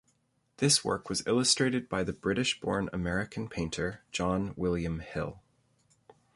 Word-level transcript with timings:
This 0.57 0.83
work 0.83 1.09
was 1.09 1.21
illustrated 1.27 1.87
by 1.87 2.03
the 2.03 2.11
British 2.11 2.59
born 2.59 2.89
American 2.91 3.47
painter 3.47 4.01
John 4.11 4.55
William 4.57 4.99
Hill. 4.99 5.43